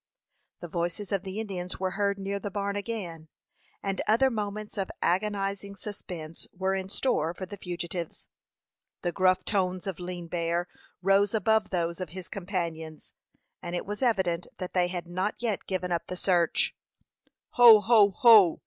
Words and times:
The 0.61 0.67
voices 0.67 1.11
of 1.11 1.21
the 1.21 1.39
Indians 1.39 1.79
were 1.79 1.91
heard 1.91 2.17
near 2.17 2.39
the 2.39 2.49
barn 2.49 2.75
again, 2.75 3.27
and 3.83 4.01
other 4.07 4.31
moments 4.31 4.75
of 4.75 4.89
agonizing 4.99 5.75
suspense 5.75 6.47
were 6.57 6.73
in 6.73 6.89
store 6.89 7.35
for 7.35 7.45
the 7.45 7.55
fugitives. 7.55 8.27
The 9.03 9.11
gruff 9.11 9.45
tones 9.45 9.85
of 9.85 9.99
Lean 9.99 10.25
Bear 10.27 10.67
rose 11.03 11.35
above 11.35 11.69
those 11.69 12.01
of 12.01 12.09
his 12.09 12.29
companions, 12.29 13.13
and 13.61 13.75
it 13.75 13.85
was 13.85 14.01
evident 14.01 14.47
that 14.57 14.73
they 14.73 14.87
had 14.87 15.05
not 15.05 15.35
yet 15.39 15.67
given 15.67 15.91
up 15.91 16.07
the 16.07 16.15
search. 16.17 16.75
"Ho, 17.51 17.79
ho, 17.79 18.09
ho! 18.09 18.59